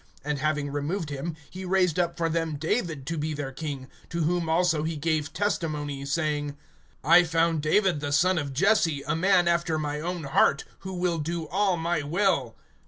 (22)And 0.25 0.37
having 0.39 0.71
removed 0.71 1.11
him, 1.11 1.35
he 1.51 1.63
raised 1.63 1.99
up 1.99 2.17
for 2.17 2.27
them 2.27 2.55
David 2.55 3.05
to 3.05 3.19
be 3.19 3.35
their 3.35 3.51
king; 3.51 3.87
to 4.09 4.23
whom 4.23 4.49
also 4.49 4.81
he 4.81 4.95
gave 4.95 5.31
testimony, 5.31 6.05
saying: 6.05 6.57
I 7.03 7.21
found 7.23 7.61
David 7.61 7.99
the 7.99 8.11
son 8.11 8.39
of 8.39 8.51
Jesse, 8.51 9.03
a 9.05 9.15
man 9.15 9.47
after 9.47 9.77
my 9.77 9.99
own 9.99 10.23
heart, 10.23 10.63
who 10.79 10.93
will 10.95 11.19
do 11.19 11.47
all 11.49 11.77
my 11.77 12.01
will. 12.01 12.55